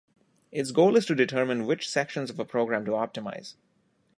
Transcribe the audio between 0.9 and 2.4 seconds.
is to determine which sections of